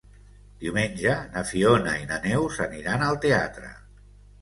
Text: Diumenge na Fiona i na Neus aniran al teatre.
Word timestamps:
Diumenge 0.63 1.13
na 1.35 1.45
Fiona 1.51 1.95
i 2.01 2.09
na 2.15 2.19
Neus 2.27 2.61
aniran 2.69 3.09
al 3.13 3.25
teatre. 3.29 3.75